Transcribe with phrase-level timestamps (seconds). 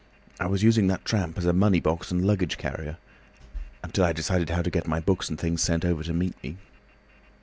[0.39, 2.97] I was using that tramp as a money box and luggage carrier,
[3.83, 6.57] until I decided how to get my books and things sent over to meet me."